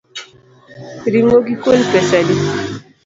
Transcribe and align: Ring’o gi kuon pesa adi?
Ring’o 1.13 1.37
gi 1.45 1.55
kuon 1.61 1.81
pesa 1.91 2.15
adi? 2.21 2.35